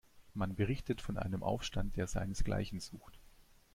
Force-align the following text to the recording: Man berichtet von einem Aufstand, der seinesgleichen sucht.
Man 0.33 0.55
berichtet 0.55 0.99
von 0.99 1.19
einem 1.19 1.43
Aufstand, 1.43 1.95
der 1.95 2.07
seinesgleichen 2.07 2.79
sucht. 2.79 3.19